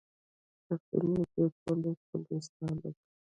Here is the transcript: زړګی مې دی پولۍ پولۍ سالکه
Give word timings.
زړګی 0.65 1.01
مې 1.11 1.23
دی 1.33 1.45
پولۍ 1.59 1.93
پولۍ 2.07 2.37
سالکه 2.47 2.89